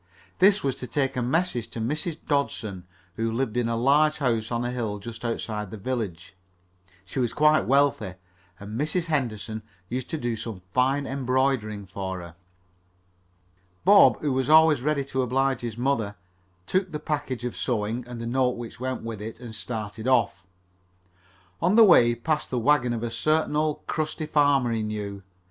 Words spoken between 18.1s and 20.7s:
the note which went with it and started off.